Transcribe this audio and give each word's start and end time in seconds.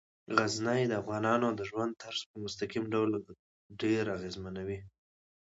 غزني 0.35 0.81
د 0.87 0.93
افغانانو 1.01 1.47
د 1.59 1.61
ژوند 1.69 1.91
طرز 2.01 2.21
په 2.29 2.37
مستقیم 2.43 2.83
ډول 2.93 3.11
ډیر 3.81 4.03
اغېزمنوي. 4.17 4.79